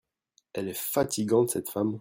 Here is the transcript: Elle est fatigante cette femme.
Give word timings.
Elle 0.53 0.67
est 0.69 0.73
fatigante 0.79 1.51
cette 1.51 1.69
femme. 1.69 1.89